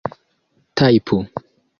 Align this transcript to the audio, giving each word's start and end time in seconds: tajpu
tajpu 0.77 1.17